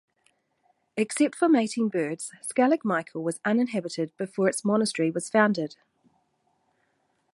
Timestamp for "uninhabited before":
3.45-4.49